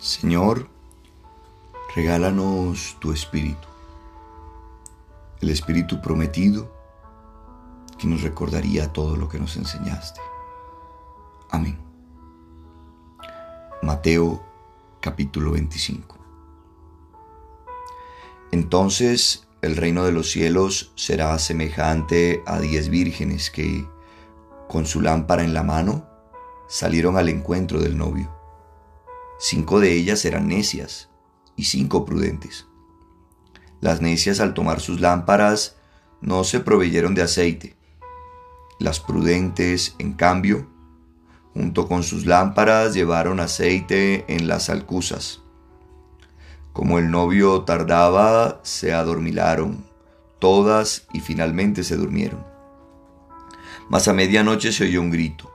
Señor, 0.00 0.66
regálanos 1.94 2.96
tu 3.00 3.12
Espíritu, 3.12 3.68
el 5.42 5.50
Espíritu 5.50 6.00
prometido 6.00 6.72
que 7.98 8.06
nos 8.06 8.22
recordaría 8.22 8.94
todo 8.94 9.14
lo 9.16 9.28
que 9.28 9.38
nos 9.38 9.58
enseñaste. 9.58 10.22
Amén. 11.50 11.78
Mateo 13.82 14.42
capítulo 15.00 15.50
25. 15.50 16.16
Entonces 18.52 19.46
el 19.60 19.76
reino 19.76 20.04
de 20.04 20.12
los 20.12 20.30
cielos 20.30 20.92
será 20.94 21.38
semejante 21.38 22.42
a 22.46 22.58
diez 22.58 22.88
vírgenes 22.88 23.50
que, 23.50 23.86
con 24.66 24.86
su 24.86 25.02
lámpara 25.02 25.44
en 25.44 25.52
la 25.52 25.62
mano, 25.62 26.06
salieron 26.68 27.18
al 27.18 27.28
encuentro 27.28 27.80
del 27.80 27.98
novio. 27.98 28.39
Cinco 29.42 29.80
de 29.80 29.94
ellas 29.94 30.26
eran 30.26 30.48
necias 30.48 31.08
y 31.56 31.64
cinco 31.64 32.04
prudentes. 32.04 32.66
Las 33.80 34.02
necias 34.02 34.38
al 34.38 34.52
tomar 34.52 34.80
sus 34.80 35.00
lámparas 35.00 35.78
no 36.20 36.44
se 36.44 36.60
proveyeron 36.60 37.14
de 37.14 37.22
aceite. 37.22 37.74
Las 38.78 39.00
prudentes, 39.00 39.94
en 39.98 40.12
cambio, 40.12 40.68
junto 41.54 41.88
con 41.88 42.02
sus 42.02 42.26
lámparas 42.26 42.92
llevaron 42.92 43.40
aceite 43.40 44.26
en 44.28 44.46
las 44.46 44.68
alcusas. 44.68 45.40
Como 46.74 46.98
el 46.98 47.10
novio 47.10 47.62
tardaba, 47.62 48.60
se 48.62 48.92
adormilaron 48.92 49.86
todas 50.38 51.06
y 51.14 51.20
finalmente 51.20 51.82
se 51.82 51.96
durmieron. 51.96 52.44
Mas 53.88 54.06
a 54.06 54.12
medianoche 54.12 54.70
se 54.70 54.84
oyó 54.84 55.00
un 55.00 55.10
grito. 55.10 55.50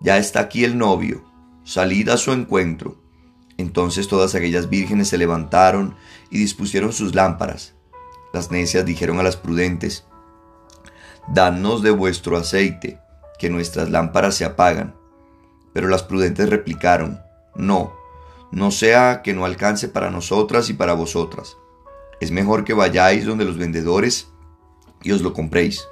Ya 0.00 0.18
está 0.18 0.40
aquí 0.40 0.64
el 0.64 0.76
novio, 0.76 1.24
salid 1.64 2.10
a 2.10 2.18
su 2.18 2.32
encuentro. 2.32 3.01
Entonces 3.62 4.08
todas 4.08 4.34
aquellas 4.34 4.68
vírgenes 4.68 5.06
se 5.06 5.18
levantaron 5.18 5.94
y 6.30 6.38
dispusieron 6.38 6.92
sus 6.92 7.14
lámparas. 7.14 7.74
Las 8.32 8.50
necias 8.50 8.84
dijeron 8.84 9.20
a 9.20 9.22
las 9.22 9.36
prudentes, 9.36 10.04
Danos 11.28 11.80
de 11.80 11.92
vuestro 11.92 12.36
aceite, 12.36 12.98
que 13.38 13.50
nuestras 13.50 13.88
lámparas 13.88 14.34
se 14.34 14.44
apagan. 14.44 14.96
Pero 15.72 15.86
las 15.86 16.02
prudentes 16.02 16.50
replicaron, 16.50 17.20
No, 17.54 17.94
no 18.50 18.72
sea 18.72 19.22
que 19.22 19.32
no 19.32 19.44
alcance 19.44 19.86
para 19.86 20.10
nosotras 20.10 20.68
y 20.68 20.72
para 20.72 20.94
vosotras. 20.94 21.56
Es 22.20 22.32
mejor 22.32 22.64
que 22.64 22.74
vayáis 22.74 23.24
donde 23.24 23.44
los 23.44 23.58
vendedores 23.58 24.26
y 25.04 25.12
os 25.12 25.22
lo 25.22 25.32
compréis. 25.32 25.86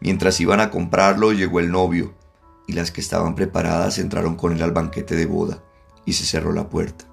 Mientras 0.00 0.40
iban 0.40 0.58
a 0.58 0.70
comprarlo 0.70 1.30
llegó 1.32 1.60
el 1.60 1.70
novio, 1.70 2.12
y 2.66 2.72
las 2.72 2.90
que 2.90 3.00
estaban 3.00 3.36
preparadas 3.36 4.00
entraron 4.00 4.34
con 4.34 4.52
él 4.52 4.62
al 4.64 4.72
banquete 4.72 5.14
de 5.14 5.26
boda 5.26 5.62
y 6.04 6.14
se 6.14 6.24
cerró 6.24 6.52
la 6.52 6.68
puerta. 6.68 7.04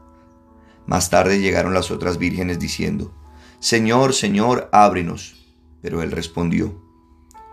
Más 0.86 1.10
tarde 1.10 1.40
llegaron 1.40 1.74
las 1.74 1.92
otras 1.92 2.18
vírgenes 2.18 2.60
diciendo, 2.60 3.14
Señor, 3.60 4.14
Señor, 4.14 4.70
ábrenos. 4.72 5.36
Pero 5.82 6.02
él 6.02 6.12
respondió, 6.12 6.82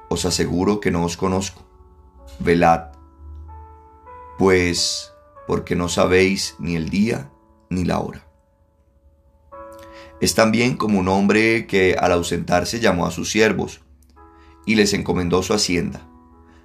Os 0.08 0.24
aseguro 0.24 0.80
que 0.80 0.90
no 0.90 1.04
os 1.04 1.16
conozco. 1.16 1.62
Velad, 2.38 2.92
pues 4.38 5.12
porque 5.46 5.76
no 5.76 5.88
sabéis 5.88 6.56
ni 6.58 6.76
el 6.76 6.88
día 6.88 7.30
ni 7.70 7.84
la 7.84 8.00
hora. 8.00 8.26
Es 10.20 10.34
también 10.34 10.76
como 10.76 10.98
un 10.98 11.08
hombre 11.08 11.66
que 11.66 11.94
al 11.98 12.12
ausentarse 12.12 12.80
llamó 12.80 13.06
a 13.06 13.10
sus 13.10 13.30
siervos 13.30 13.80
y 14.64 14.76
les 14.76 14.94
encomendó 14.94 15.42
su 15.42 15.52
hacienda. 15.52 16.08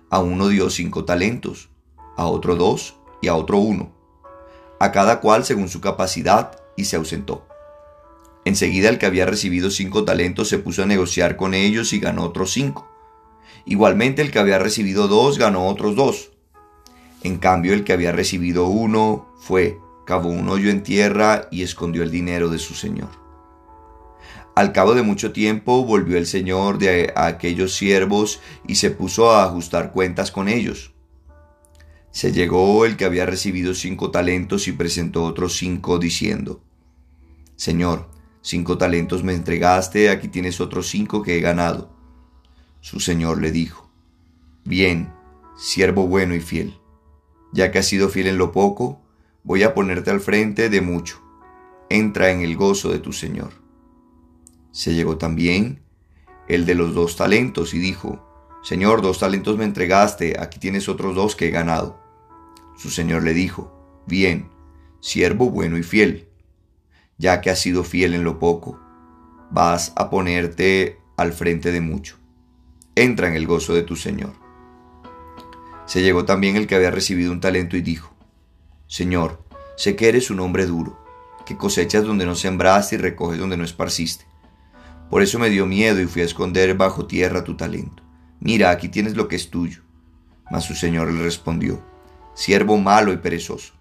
A 0.10 0.20
uno 0.20 0.48
dio 0.48 0.70
cinco 0.70 1.04
talentos, 1.06 1.70
a 2.16 2.28
otro 2.28 2.56
dos 2.56 2.96
y 3.22 3.28
a 3.28 3.36
otro 3.36 3.58
uno 3.58 4.01
a 4.82 4.92
cada 4.92 5.20
cual 5.20 5.46
según 5.46 5.70
su 5.70 5.80
capacidad, 5.80 6.60
y 6.76 6.86
se 6.86 6.96
ausentó. 6.96 7.46
Enseguida 8.46 8.90
el 8.90 8.98
que 8.98 9.06
había 9.06 9.28
recibido 9.28 9.70
cinco 9.70 10.06
talentos 10.06 10.50
se 10.50 10.58
puso 10.58 10.82
a 10.82 10.88
negociar 10.88 11.36
con 11.36 11.54
ellos 11.54 11.94
y 11.94 12.00
ganó 12.00 12.24
otros 12.24 12.52
cinco. 12.52 12.90
Igualmente 13.66 14.24
el 14.24 14.32
que 14.32 14.40
había 14.40 14.58
recibido 14.58 15.08
dos 15.08 15.38
ganó 15.38 15.68
otros 15.68 15.96
dos. 15.96 16.32
En 17.22 17.38
cambio 17.38 17.74
el 17.74 17.84
que 17.84 17.94
había 17.94 18.12
recibido 18.12 18.66
uno 18.66 19.32
fue, 19.40 19.78
cavó 20.08 20.30
un 20.30 20.50
hoyo 20.50 20.72
en 20.72 20.82
tierra 20.82 21.48
y 21.52 21.62
escondió 21.62 22.02
el 22.02 22.10
dinero 22.10 22.50
de 22.50 22.58
su 22.58 22.74
señor. 22.74 23.10
Al 24.56 24.72
cabo 24.72 24.96
de 24.96 25.04
mucho 25.04 25.32
tiempo 25.32 25.86
volvió 25.86 26.18
el 26.18 26.26
señor 26.26 26.80
de 26.80 27.14
aquellos 27.16 27.76
siervos 27.76 28.40
y 28.68 28.76
se 28.76 28.90
puso 28.90 29.30
a 29.30 29.44
ajustar 29.44 29.92
cuentas 29.92 30.32
con 30.32 30.48
ellos. 30.48 30.92
Se 32.12 32.34
llegó 32.34 32.86
el 32.86 32.98
que 32.98 33.06
había 33.06 33.26
recibido 33.26 33.74
cinco 33.74 34.12
talentos 34.12 34.68
y 34.68 34.74
presentó 34.74 35.24
otros 35.24 35.56
cinco 35.56 35.98
diciendo, 35.98 36.62
Señor, 37.56 38.10
cinco 38.42 38.78
talentos 38.78 39.24
me 39.24 39.34
entregaste, 39.34 40.10
aquí 40.10 40.28
tienes 40.28 40.60
otros 40.60 40.88
cinco 40.90 41.22
que 41.24 41.38
he 41.38 41.42
ganado. 41.42 41.90
Su 42.82 43.00
señor 43.00 43.42
le 43.42 43.52
dijo, 43.52 43.90
Bien, 44.66 45.14
siervo 45.58 46.06
bueno 46.06 46.36
y 46.36 46.42
fiel, 46.42 46.78
ya 47.54 47.72
que 47.72 47.80
has 47.80 47.88
sido 47.88 48.10
fiel 48.10 48.28
en 48.28 48.38
lo 48.38 48.52
poco, 48.52 49.02
voy 49.44 49.64
a 49.64 49.74
ponerte 49.74 50.12
al 50.12 50.20
frente 50.20 50.70
de 50.70 50.82
mucho. 50.82 51.22
Entra 51.90 52.32
en 52.32 52.42
el 52.42 52.58
gozo 52.58 52.90
de 52.90 53.00
tu 53.00 53.14
señor. 53.14 53.52
Se 54.72 54.94
llegó 54.94 55.18
también 55.18 55.82
el 56.48 56.66
de 56.66 56.76
los 56.76 56.94
dos 56.94 57.16
talentos 57.16 57.74
y 57.74 57.80
dijo, 57.80 58.28
Señor, 58.64 59.02
dos 59.02 59.20
talentos 59.20 59.58
me 59.58 59.66
entregaste, 59.66 60.40
aquí 60.40 60.60
tienes 60.60 60.90
otros 60.90 61.16
dos 61.16 61.36
que 61.36 61.48
he 61.48 61.52
ganado. 61.52 62.01
Su 62.78 62.90
señor 62.90 63.24
le 63.24 63.34
dijo, 63.34 64.04
Bien, 64.08 64.50
siervo 65.00 65.50
bueno 65.50 65.78
y 65.78 65.84
fiel, 65.84 66.28
ya 67.18 67.42
que 67.42 67.50
has 67.50 67.60
sido 67.60 67.84
fiel 67.84 68.14
en 68.14 68.24
lo 68.24 68.40
poco, 68.40 68.80
vas 69.52 69.94
a 69.96 70.10
ponerte 70.10 71.00
al 71.18 71.34
frente 71.34 71.72
de 71.72 71.82
mucho. 71.82 72.18
Entra 72.96 73.28
en 73.28 73.36
el 73.36 73.46
gozo 73.46 73.74
de 73.74 73.84
tu 73.84 73.96
señor. 73.96 74.34
Se 75.86 76.02
llegó 76.02 76.26
también 76.26 76.56
el 76.56 76.68
que 76.68 76.76
había 76.76 76.92
recibido 76.92 77.32
un 77.32 77.42
talento 77.42 77.78
y 77.78 77.82
dijo, 77.82 78.16
Señor, 78.88 79.44
sé 79.78 79.96
que 79.96 80.10
eres 80.10 80.30
un 80.32 80.40
hombre 80.40 80.66
duro, 80.66 81.00
que 81.46 81.58
cosechas 81.58 82.04
donde 82.04 82.26
no 82.26 82.36
sembraste 82.36 82.96
y 82.96 82.98
recoges 82.98 83.40
donde 83.40 83.58
no 83.58 83.64
esparciste. 83.64 84.26
Por 85.10 85.22
eso 85.22 85.38
me 85.40 85.50
dio 85.50 85.66
miedo 85.66 86.00
y 86.00 86.06
fui 86.06 86.22
a 86.22 86.26
esconder 86.26 86.76
bajo 86.76 87.06
tierra 87.06 87.44
tu 87.44 87.56
talento. 87.58 88.04
Mira, 88.40 88.70
aquí 88.70 88.90
tienes 88.90 89.16
lo 89.16 89.28
que 89.28 89.36
es 89.36 89.50
tuyo. 89.50 89.82
Mas 90.50 90.64
su 90.66 90.74
señor 90.74 91.12
le 91.12 91.22
respondió, 91.22 91.84
siervo 92.34 92.78
malo 92.78 93.14
y 93.14 93.18
perezoso. 93.18 93.74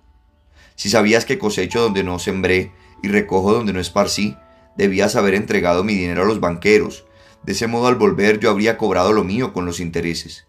Si 0.77 0.89
sabías 0.89 1.25
que 1.25 1.39
cosecho 1.39 1.81
donde 1.81 2.05
no 2.05 2.19
sembré 2.19 2.73
y 3.03 3.09
recojo 3.09 3.53
donde 3.53 3.73
no 3.73 3.81
esparcí, 3.81 4.37
debías 4.77 5.17
haber 5.17 5.35
entregado 5.35 5.85
mi 5.85 5.95
dinero 5.95 6.23
a 6.23 6.27
los 6.27 6.41
banqueros. 6.41 7.05
De 7.43 7.53
ese 7.53 7.67
modo 7.67 7.87
al 7.87 7.97
volver 7.97 8.41
yo 8.41 8.51
habría 8.51 8.79
cobrado 8.79 9.13
lo 9.13 9.25
mío 9.25 9.53
con 9.53 9.67
los 9.67 9.81
intereses. 9.81 10.47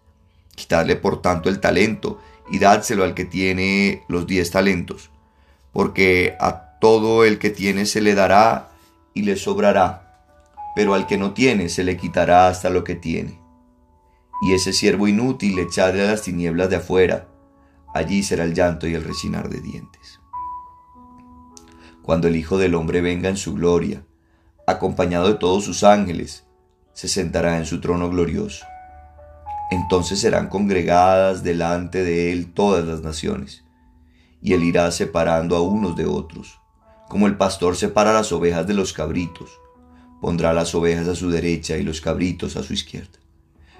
Quitadle 0.55 0.95
por 0.95 1.21
tanto 1.21 1.49
el 1.49 1.59
talento 1.59 2.21
y 2.49 2.59
dádselo 2.59 3.03
al 3.03 3.13
que 3.13 3.25
tiene 3.25 4.03
los 4.07 4.27
diez 4.27 4.51
talentos, 4.51 5.09
porque 5.71 6.35
a 6.39 6.77
todo 6.79 7.23
el 7.23 7.39
que 7.39 7.49
tiene 7.49 7.85
se 7.85 8.01
le 8.01 8.13
dará 8.13 8.71
y 9.13 9.23
le 9.23 9.37
sobrará, 9.37 10.27
pero 10.75 10.93
al 10.93 11.07
que 11.07 11.17
no 11.17 11.33
tiene 11.33 11.69
se 11.69 11.83
le 11.83 11.97
quitará 11.97 12.47
hasta 12.47 12.69
lo 12.69 12.83
que 12.83 12.95
tiene. 12.95 13.39
Y 14.41 14.53
ese 14.53 14.73
siervo 14.73 15.07
inútil 15.07 15.59
echadle 15.59 16.03
a 16.03 16.11
las 16.11 16.23
tinieblas 16.23 16.69
de 16.69 16.77
afuera, 16.77 17.27
allí 17.93 18.23
será 18.23 18.43
el 18.43 18.53
llanto 18.53 18.87
y 18.87 18.93
el 18.93 19.03
rechinar 19.03 19.49
de 19.49 19.61
dientes. 19.61 20.19
Cuando 22.01 22.27
el 22.27 22.35
Hijo 22.35 22.57
del 22.57 22.75
Hombre 22.75 23.01
venga 23.01 23.29
en 23.29 23.37
su 23.37 23.53
gloria, 23.53 24.03
acompañado 24.65 25.27
de 25.27 25.35
todos 25.35 25.63
sus 25.63 25.83
ángeles, 25.83 26.45
se 26.93 27.07
sentará 27.07 27.57
en 27.57 27.65
su 27.65 27.79
trono 27.79 28.09
glorioso. 28.09 28.65
Entonces 29.69 30.19
serán 30.19 30.49
congregadas 30.49 31.43
delante 31.43 32.03
de 32.03 32.31
él 32.31 32.53
todas 32.53 32.85
las 32.85 33.01
naciones, 33.01 33.63
y 34.41 34.53
él 34.53 34.63
irá 34.63 34.91
separando 34.91 35.55
a 35.55 35.61
unos 35.61 35.95
de 35.95 36.05
otros, 36.05 36.59
como 37.07 37.27
el 37.27 37.37
pastor 37.37 37.75
separa 37.75 38.13
las 38.13 38.31
ovejas 38.31 38.67
de 38.67 38.73
los 38.73 38.93
cabritos, 38.93 39.49
pondrá 40.21 40.53
las 40.53 40.73
ovejas 40.75 41.07
a 41.07 41.15
su 41.15 41.29
derecha 41.29 41.77
y 41.77 41.83
los 41.83 42.01
cabritos 42.01 42.55
a 42.55 42.63
su 42.63 42.73
izquierda. 42.73 43.19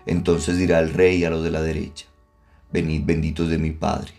Entonces 0.06 0.58
dirá 0.58 0.80
el 0.80 0.94
rey 0.94 1.24
a 1.24 1.30
los 1.30 1.44
de 1.44 1.52
la 1.52 1.62
derecha, 1.62 2.08
Venid 2.74 3.04
benditos 3.06 3.50
de 3.50 3.58
mi 3.58 3.72
Padre, 3.72 4.14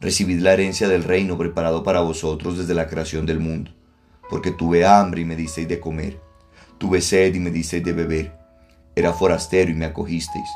recibid 0.00 0.40
la 0.40 0.52
herencia 0.52 0.88
del 0.88 1.02
reino 1.02 1.36
preparado 1.36 1.82
para 1.82 2.00
vosotros 2.00 2.56
desde 2.56 2.74
la 2.74 2.86
creación 2.86 3.26
del 3.26 3.40
mundo, 3.40 3.72
porque 4.30 4.52
tuve 4.52 4.86
hambre 4.86 5.22
y 5.22 5.24
me 5.24 5.34
disteis 5.34 5.66
de 5.66 5.80
comer, 5.80 6.20
tuve 6.78 7.00
sed 7.00 7.34
y 7.34 7.40
me 7.40 7.50
disteis 7.50 7.82
de 7.82 7.92
beber, 7.92 8.38
era 8.94 9.12
forastero 9.12 9.70
y 9.70 9.74
me 9.74 9.86
acogisteis, 9.86 10.48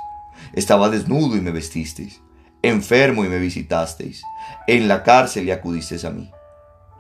estaba 0.53 0.89
desnudo 0.91 1.37
y 1.37 1.41
me 1.41 1.51
vestisteis, 1.51 2.21
enfermo 2.63 3.25
y 3.25 3.29
me 3.29 3.39
visitasteis, 3.39 4.23
en 4.69 4.87
la 4.87 5.03
cárcel 5.03 5.47
y 5.47 5.51
acudisteis 5.51 6.05
a 6.05 6.11
mí. 6.11 6.31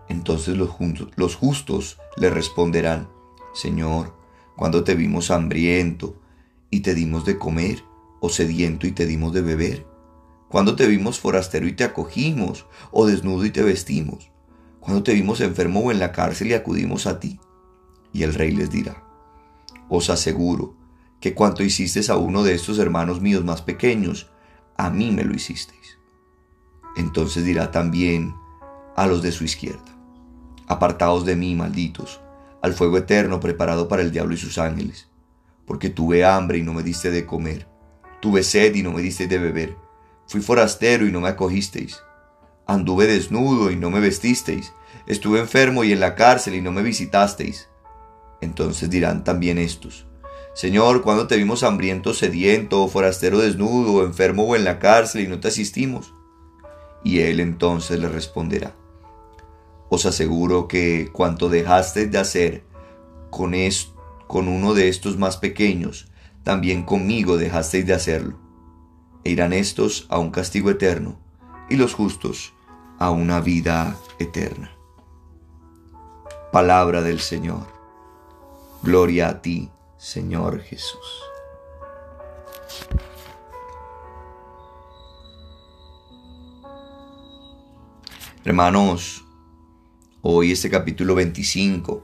Entonces 0.08 0.56
los, 0.56 0.70
los 1.14 1.36
justos 1.36 1.98
le 2.16 2.28
responderán, 2.28 3.08
Señor, 3.54 4.16
cuando 4.56 4.82
te 4.82 4.96
vimos 4.96 5.30
hambriento 5.30 6.20
y 6.70 6.80
te 6.80 6.94
dimos 6.94 7.24
de 7.24 7.38
comer, 7.38 7.84
o 8.20 8.28
sediento 8.28 8.86
y 8.86 8.92
te 8.92 9.06
dimos 9.06 9.32
de 9.32 9.40
beber? 9.40 9.89
Cuando 10.50 10.76
te 10.76 10.86
vimos 10.86 11.18
forastero 11.18 11.66
y 11.66 11.72
te 11.72 11.84
acogimos, 11.84 12.66
o 12.90 13.06
desnudo 13.06 13.46
y 13.46 13.50
te 13.50 13.62
vestimos? 13.62 14.30
cuando 14.80 15.02
te 15.02 15.12
vimos 15.12 15.40
enfermo 15.40 15.80
o 15.80 15.92
en 15.92 15.98
la 15.98 16.10
cárcel 16.10 16.48
y 16.48 16.54
acudimos 16.54 17.06
a 17.06 17.20
ti. 17.20 17.38
Y 18.12 18.24
el 18.24 18.34
rey 18.34 18.50
les 18.50 18.70
dirá, 18.70 19.04
os 19.88 20.10
aseguro 20.10 20.74
que 21.20 21.34
cuanto 21.34 21.62
hicisteis 21.62 22.10
a 22.10 22.16
uno 22.16 22.42
de 22.42 22.54
estos 22.54 22.78
hermanos 22.78 23.20
míos 23.20 23.44
más 23.44 23.62
pequeños, 23.62 24.30
a 24.76 24.90
mí 24.90 25.12
me 25.12 25.22
lo 25.22 25.34
hicisteis. 25.34 25.98
Entonces 26.96 27.44
dirá 27.44 27.70
también 27.70 28.34
a 28.96 29.06
los 29.06 29.22
de 29.22 29.30
su 29.30 29.44
izquierda, 29.44 29.96
apartaos 30.66 31.24
de 31.24 31.36
mí, 31.36 31.54
malditos, 31.54 32.20
al 32.62 32.72
fuego 32.72 32.98
eterno 32.98 33.38
preparado 33.38 33.86
para 33.86 34.02
el 34.02 34.10
diablo 34.10 34.34
y 34.34 34.38
sus 34.38 34.58
ángeles, 34.58 35.08
porque 35.66 35.88
tuve 35.88 36.24
hambre 36.24 36.58
y 36.58 36.62
no 36.62 36.72
me 36.72 36.82
diste 36.82 37.10
de 37.10 37.26
comer, 37.26 37.68
tuve 38.20 38.42
sed 38.42 38.74
y 38.74 38.82
no 38.82 38.92
me 38.92 39.02
diste 39.02 39.28
de 39.28 39.38
beber, 39.38 39.76
fui 40.30 40.40
forastero 40.40 41.08
y 41.08 41.10
no 41.10 41.20
me 41.20 41.28
acogisteis, 41.28 42.04
anduve 42.64 43.08
desnudo 43.08 43.72
y 43.72 43.76
no 43.76 43.90
me 43.90 43.98
vestisteis, 43.98 44.72
estuve 45.08 45.40
enfermo 45.40 45.82
y 45.82 45.90
en 45.90 45.98
la 45.98 46.14
cárcel 46.14 46.54
y 46.54 46.60
no 46.60 46.70
me 46.70 46.82
visitasteis. 46.82 47.68
Entonces 48.40 48.88
dirán 48.90 49.24
también 49.24 49.58
estos, 49.58 50.06
Señor, 50.54 51.02
cuando 51.02 51.26
te 51.26 51.36
vimos 51.36 51.64
hambriento, 51.64 52.14
sediento, 52.14 52.86
forastero 52.86 53.40
desnudo, 53.40 54.04
enfermo 54.04 54.44
o 54.44 54.54
en 54.54 54.62
la 54.62 54.78
cárcel 54.78 55.22
y 55.22 55.26
no 55.26 55.40
te 55.40 55.48
asistimos? 55.48 56.14
Y 57.02 57.18
él 57.22 57.40
entonces 57.40 57.98
le 57.98 58.08
responderá, 58.08 58.76
Os 59.88 60.06
aseguro 60.06 60.68
que 60.68 61.10
cuanto 61.12 61.48
dejasteis 61.48 62.12
de 62.12 62.18
hacer 62.18 62.64
con, 63.30 63.52
con 64.28 64.46
uno 64.46 64.74
de 64.74 64.88
estos 64.88 65.18
más 65.18 65.38
pequeños, 65.38 66.06
también 66.44 66.84
conmigo 66.84 67.36
dejasteis 67.36 67.84
de 67.84 67.94
hacerlo. 67.94 68.49
E 69.24 69.30
irán 69.30 69.52
estos 69.52 70.06
a 70.08 70.18
un 70.18 70.30
castigo 70.30 70.70
eterno 70.70 71.18
y 71.68 71.76
los 71.76 71.94
justos 71.94 72.52
a 72.98 73.10
una 73.10 73.40
vida 73.40 73.96
eterna. 74.18 74.70
Palabra 76.52 77.02
del 77.02 77.20
Señor. 77.20 77.66
Gloria 78.82 79.28
a 79.28 79.42
ti, 79.42 79.70
Señor 79.98 80.60
Jesús. 80.60 81.22
Hermanos, 88.42 89.24
hoy 90.22 90.52
este 90.52 90.70
capítulo 90.70 91.14
25 91.14 92.02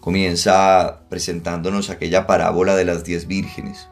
comienza 0.00 1.08
presentándonos 1.08 1.88
aquella 1.88 2.26
parábola 2.26 2.76
de 2.76 2.84
las 2.84 3.02
diez 3.02 3.26
vírgenes. 3.26 3.88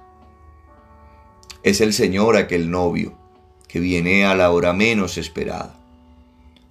Es 1.64 1.80
el 1.80 1.92
Señor 1.92 2.36
aquel 2.36 2.70
novio 2.70 3.18
que 3.66 3.80
viene 3.80 4.24
a 4.24 4.36
la 4.36 4.52
hora 4.52 4.72
menos 4.72 5.18
esperada. 5.18 5.74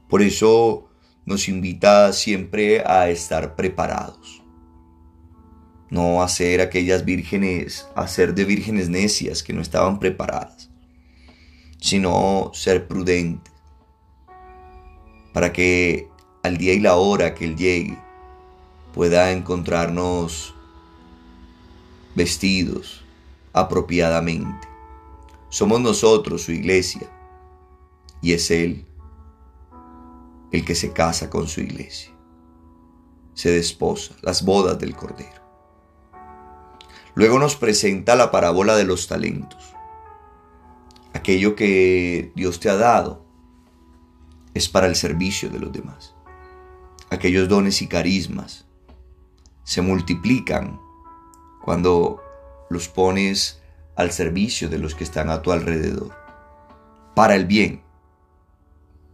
Por 0.07 0.21
eso 0.21 0.87
nos 1.25 1.49
invita 1.49 2.13
siempre 2.13 2.81
a 2.85 3.09
estar 3.09 3.55
preparados 3.55 4.43
no 5.93 6.23
hacer 6.23 6.59
aquellas 6.59 7.05
vírgenes, 7.05 7.87
hacer 7.93 8.33
de 8.33 8.45
vírgenes 8.45 8.89
necias 8.89 9.43
que 9.43 9.53
no 9.53 9.61
estaban 9.61 9.99
preparadas, 9.99 10.71
sino 11.79 12.49
ser 12.55 12.87
prudentes 12.87 13.53
para 15.33 15.53
que 15.53 16.07
al 16.41 16.57
día 16.57 16.73
y 16.73 16.79
la 16.79 16.95
hora 16.95 17.35
que 17.35 17.45
Él 17.45 17.55
llegue 17.55 17.95
pueda 18.91 19.31
encontrarnos 19.31 20.55
vestidos 22.15 23.05
apropiadamente. 23.53 24.72
Somos 25.53 25.81
nosotros 25.81 26.41
su 26.41 26.51
iglesia 26.51 27.07
y 28.23 28.33
es 28.33 28.49
Él 28.49 28.87
el 30.51 30.65
que 30.65 30.73
se 30.73 30.93
casa 30.93 31.29
con 31.29 31.47
su 31.47 31.61
iglesia. 31.61 32.11
Se 33.35 33.51
desposa, 33.51 34.15
las 34.23 34.43
bodas 34.43 34.79
del 34.79 34.95
Cordero. 34.95 35.43
Luego 37.13 37.37
nos 37.37 37.55
presenta 37.55 38.15
la 38.15 38.31
parábola 38.31 38.75
de 38.75 38.85
los 38.85 39.05
talentos. 39.07 39.75
Aquello 41.13 41.55
que 41.55 42.31
Dios 42.33 42.59
te 42.59 42.71
ha 42.71 42.75
dado 42.75 43.23
es 44.55 44.67
para 44.67 44.87
el 44.87 44.95
servicio 44.95 45.51
de 45.51 45.59
los 45.59 45.71
demás. 45.71 46.15
Aquellos 47.11 47.47
dones 47.47 47.79
y 47.83 47.87
carismas 47.87 48.65
se 49.65 49.83
multiplican 49.83 50.79
cuando 51.63 52.23
los 52.71 52.87
pones 52.87 53.62
al 53.95 54.11
servicio 54.11 54.69
de 54.69 54.79
los 54.79 54.95
que 54.95 55.03
están 55.03 55.29
a 55.29 55.41
tu 55.41 55.51
alrededor. 55.51 56.11
Para 57.15 57.35
el 57.35 57.45
bien, 57.45 57.81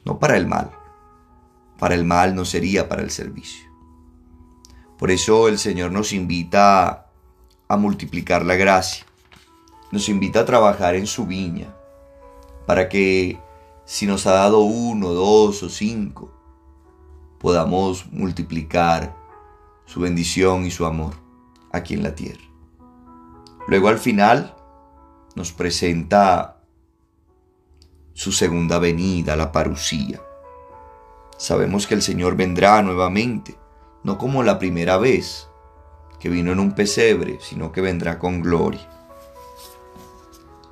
no 0.05 0.19
para 0.19 0.37
el 0.37 0.47
mal. 0.47 0.71
Para 1.77 1.95
el 1.95 2.05
mal 2.05 2.35
no 2.35 2.45
sería 2.45 2.89
para 2.89 3.01
el 3.01 3.11
servicio. 3.11 3.69
Por 4.97 5.11
eso 5.11 5.47
el 5.47 5.57
Señor 5.57 5.91
nos 5.91 6.11
invita 6.11 7.07
a 7.67 7.77
multiplicar 7.77 8.45
la 8.45 8.55
gracia. 8.55 9.05
Nos 9.91 10.09
invita 10.09 10.41
a 10.41 10.45
trabajar 10.45 10.95
en 10.95 11.07
su 11.07 11.25
viña 11.25 11.73
para 12.65 12.89
que 12.89 13.39
si 13.85 14.05
nos 14.05 14.27
ha 14.27 14.33
dado 14.33 14.59
uno, 14.59 15.09
dos 15.09 15.63
o 15.63 15.69
cinco, 15.69 16.31
podamos 17.39 18.05
multiplicar 18.11 19.15
su 19.85 20.01
bendición 20.01 20.65
y 20.65 20.71
su 20.71 20.85
amor 20.85 21.15
aquí 21.71 21.95
en 21.95 22.03
la 22.03 22.13
tierra. 22.13 22.43
Luego 23.67 23.87
al 23.87 23.97
final 23.97 24.55
nos 25.39 25.53
presenta 25.53 26.57
su 28.11 28.33
segunda 28.33 28.77
venida, 28.77 29.37
la 29.37 29.53
parucía. 29.53 30.19
Sabemos 31.37 31.87
que 31.87 31.93
el 31.93 32.01
Señor 32.01 32.35
vendrá 32.35 32.81
nuevamente, 32.81 33.57
no 34.03 34.17
como 34.17 34.43
la 34.43 34.59
primera 34.59 34.97
vez, 34.97 35.47
que 36.19 36.27
vino 36.27 36.51
en 36.51 36.59
un 36.59 36.73
pesebre, 36.73 37.37
sino 37.39 37.71
que 37.71 37.79
vendrá 37.79 38.19
con 38.19 38.41
gloria. 38.41 38.85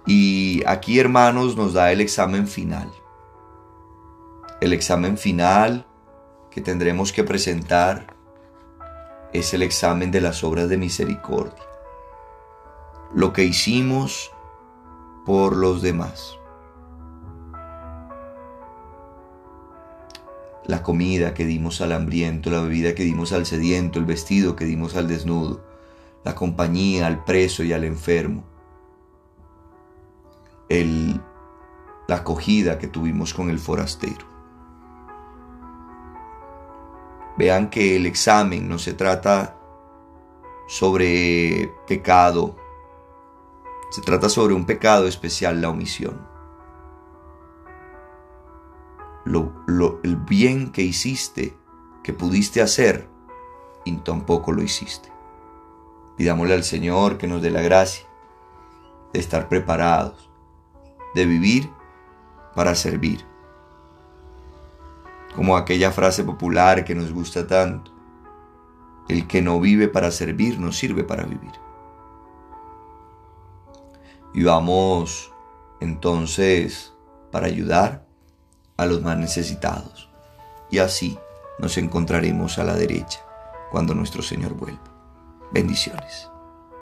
Y 0.05 0.63
aquí, 0.67 0.99
hermanos, 0.99 1.55
nos 1.55 1.71
da 1.71 1.93
el 1.93 2.01
examen 2.01 2.45
final. 2.45 2.91
El 4.59 4.73
examen 4.73 5.17
final 5.17 5.87
que 6.51 6.59
tendremos 6.59 7.13
que 7.13 7.23
presentar 7.23 8.17
es 9.31 9.53
el 9.53 9.63
examen 9.63 10.11
de 10.11 10.19
las 10.19 10.43
obras 10.43 10.67
de 10.67 10.75
misericordia. 10.75 11.63
Lo 13.13 13.31
que 13.31 13.45
hicimos 13.45 14.33
por 15.27 15.57
los 15.57 15.81
demás. 15.81 16.39
la 20.67 20.83
comida 20.83 21.33
que 21.33 21.45
dimos 21.45 21.79
al 21.79 21.93
hambriento, 21.93 22.49
la 22.49 22.59
bebida 22.59 22.93
que 22.93 23.03
dimos 23.03 23.31
al 23.31 23.45
sediento, 23.45 23.99
el 23.99 24.05
vestido 24.05 24.57
que 24.57 24.65
dimos 24.65 24.97
al 24.97 25.07
desnudo, 25.07 25.63
la 26.25 26.35
compañía 26.35 27.07
al 27.07 27.23
preso 27.23 27.63
y 27.63 27.71
al 27.71 27.85
enfermo, 27.85 28.43
el, 30.67 31.21
la 32.09 32.17
acogida 32.17 32.77
que 32.79 32.87
tuvimos 32.87 33.33
con 33.33 33.49
el 33.49 33.59
forastero. 33.59 34.25
Vean 37.37 37.69
que 37.69 37.95
el 37.95 38.05
examen 38.05 38.67
no 38.67 38.77
se 38.77 38.93
trata 38.93 39.57
sobre 40.67 41.71
pecado, 41.87 42.57
se 43.89 44.01
trata 44.01 44.29
sobre 44.29 44.53
un 44.53 44.65
pecado 44.65 45.07
especial, 45.07 45.61
la 45.61 45.69
omisión 45.69 46.37
lo, 49.27 49.99
el 50.03 50.15
bien 50.15 50.71
que 50.71 50.81
hiciste, 50.81 51.55
que 52.03 52.13
pudiste 52.13 52.61
hacer, 52.61 53.07
y 53.85 53.95
tampoco 53.97 54.51
lo 54.51 54.61
hiciste. 54.61 55.11
Pidámosle 56.17 56.53
al 56.55 56.63
Señor 56.63 57.17
que 57.17 57.27
nos 57.27 57.41
dé 57.41 57.51
la 57.51 57.61
gracia 57.61 58.07
de 59.13 59.19
estar 59.19 59.47
preparados, 59.49 60.29
de 61.13 61.25
vivir 61.25 61.69
para 62.55 62.75
servir. 62.75 63.25
Como 65.35 65.55
aquella 65.55 65.91
frase 65.91 66.23
popular 66.23 66.83
que 66.83 66.95
nos 66.95 67.13
gusta 67.13 67.45
tanto, 67.45 67.91
el 69.07 69.27
que 69.27 69.41
no 69.41 69.59
vive 69.59 69.87
para 69.87 70.11
servir 70.11 70.59
no 70.59 70.71
sirve 70.71 71.03
para 71.03 71.23
vivir. 71.23 71.66
Y 74.37 74.43
vamos 74.43 75.33
entonces 75.79 76.93
para 77.31 77.47
ayudar 77.47 78.05
a 78.77 78.85
los 78.85 79.01
más 79.01 79.17
necesitados. 79.17 80.11
Y 80.69 80.77
así 80.77 81.17
nos 81.57 81.75
encontraremos 81.79 82.59
a 82.59 82.63
la 82.63 82.75
derecha 82.75 83.19
cuando 83.71 83.95
nuestro 83.95 84.21
Señor 84.21 84.53
vuelva. 84.53 84.93
Bendiciones. 85.51 86.29